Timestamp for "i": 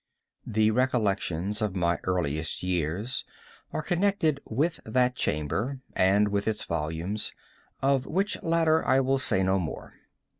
8.83-8.99